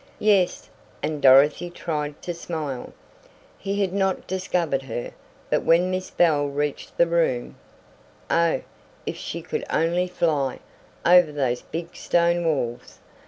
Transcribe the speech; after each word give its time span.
"Yes," 0.17 0.67
and 1.03 1.21
Dorothy 1.21 1.69
tried 1.69 2.19
to 2.23 2.33
smile. 2.33 2.91
He 3.59 3.81
had 3.81 3.93
not 3.93 4.25
discovered 4.25 4.81
her! 4.81 5.11
But 5.51 5.61
when 5.63 5.91
Miss 5.91 6.09
Bell 6.09 6.47
reached 6.47 6.97
the 6.97 7.05
room 7.05 7.55
Oh, 8.27 8.61
if 9.05 9.15
she 9.15 9.43
could 9.43 9.63
only 9.69 10.07
fly 10.07 10.57
over 11.05 11.31
those 11.31 11.61
big 11.61 11.95
stone 11.95 12.43
walls. 12.43 12.97